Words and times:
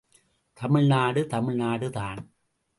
தமிழ்நாடு 0.57 1.27
தமிழ்நாடு 1.27 1.89
தான்! 1.89 2.21